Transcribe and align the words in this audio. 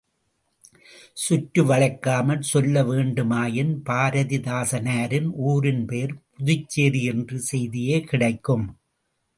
சுற்றி 1.15 1.61
வளைக்காமல் 1.61 2.41
சொல்ல 2.41 2.83
வேண்டுமாயின், 2.83 3.73
பாரதிதாசனாரின் 3.89 5.29
ஊரின் 5.49 5.85
பெயர் 5.85 6.15
புதுச்சேரி 6.33 7.03
என்ற 7.03 7.37
செய்தியே 7.51 7.99
கிடைக்கும். 8.01 8.67